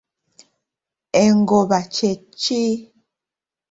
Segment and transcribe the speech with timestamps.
[1.23, 2.11] Engoba kye
[2.41, 2.61] ki?